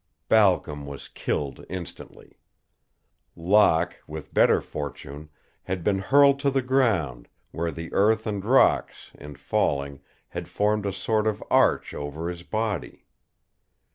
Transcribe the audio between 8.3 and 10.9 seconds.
rocks, in falling, had formed